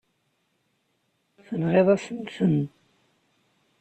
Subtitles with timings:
[1.47, 2.57] Tenɣiḍ-asent-ten.